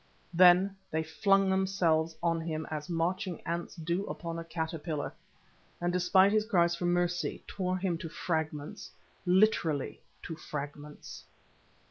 [0.33, 5.13] Then they flung themselves on him as marching ants do upon a caterpillar,
[5.79, 8.89] and despite his cries for mercy, tore him to fragments,
[9.27, 11.23] literally to fragments.